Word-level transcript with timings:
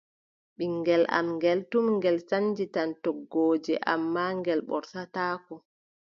Ɓiŋngel 0.57 1.03
am 1.17 1.27
ngeel, 1.35 1.59
tum 1.71 1.85
ngel 1.97 2.17
sannjita 2.29 2.81
toggooje, 3.03 3.73
ammaa 3.93 4.31
ngel 4.39 4.59
ɓortataako. 4.67 5.53